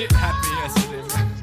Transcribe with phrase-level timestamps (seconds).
[0.00, 1.36] shit happened yesterday, man.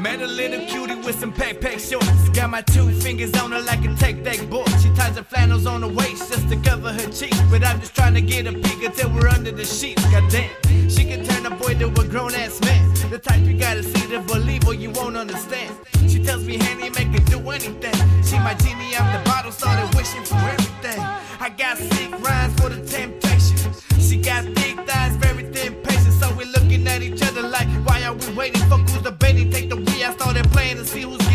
[0.00, 2.30] Met a little cutie with some pack pack shorts.
[2.30, 4.70] Got my two fingers on her like a take that board.
[4.80, 7.38] She ties her flannels on her waist just to cover her cheeks.
[7.50, 10.02] But I'm just trying to get a peek until we're under the sheets.
[10.10, 12.79] Goddamn, she can turn a boy to a grown ass man.
[13.10, 15.74] The type you gotta see to believe or you won't understand.
[16.08, 17.92] She tells me, Handy, make her do anything.
[18.22, 21.00] She my genie out the bottle, started wishing for everything.
[21.40, 23.72] I got sick rhymes for the temptation.
[23.98, 26.20] She got thick thighs, very thin patience.
[26.20, 28.62] So Wii're looking at each other like, why are we waiting?
[28.68, 29.50] Fuck who's debating?
[29.50, 30.04] Take the we.
[30.04, 31.29] I started playing to see who's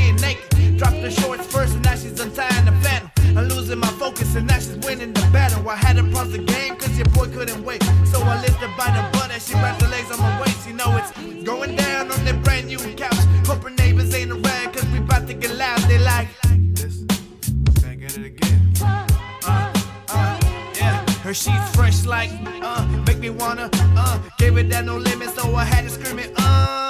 [3.76, 5.68] losing my focus, and now she's winning the battle.
[5.70, 7.84] I had to pause the game, cause your boy couldn't wait.
[8.06, 10.68] So I lifted by the butt as she wrapped her legs on my waist.
[10.68, 11.12] You know it's
[11.44, 13.16] going down on that brand new couch.
[13.46, 15.80] Hope her neighbors ain't around, cause we about to get loud.
[15.90, 16.28] They like,
[16.74, 17.04] this,
[17.82, 18.74] can't get it again.
[18.82, 19.74] Uh,
[20.10, 20.40] uh,
[20.76, 21.10] yeah.
[21.24, 25.56] Her sheets fresh like, uh, make me wanna, uh, gave it that no limit, so
[25.56, 26.85] I had to scream it, uh.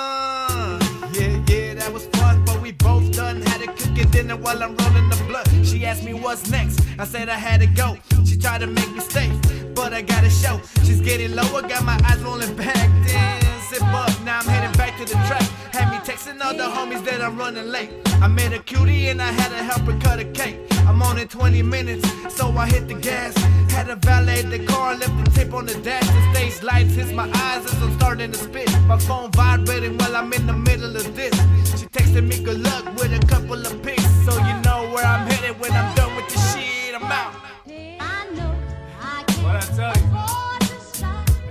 [4.26, 5.66] Dinner while I'm rolling the blunt.
[5.66, 7.98] She asked me what's next, I said I had to go.
[8.26, 9.32] She tried to make me stay,
[9.74, 10.60] but I gotta show.
[10.84, 12.90] She's getting lower, got my eyes rolling back.
[13.06, 15.48] Then zip up, now I'm heading back to the track.
[15.72, 17.92] Had me texting all the homies that I'm running late.
[18.22, 20.58] I met a cutie and I had to help her cut a cake.
[20.88, 23.36] I'm on in 20 minutes, so I hit the gas.
[23.72, 26.08] Had a valet the car, left the tape on the dash.
[26.08, 28.70] The stage lights hits my eyes as I'm starting to spit.
[28.88, 29.98] My phone vibrating
[39.76, 40.04] tell you?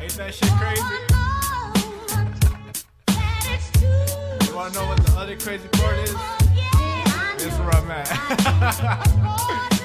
[0.01, 0.83] Ain't that shit crazy?
[4.49, 6.15] You wanna know what the other crazy part is?
[7.37, 9.81] This is where I'm at.